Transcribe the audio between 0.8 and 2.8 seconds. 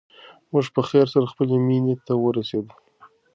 خیر سره خپلې مېنې ته ورسېدو.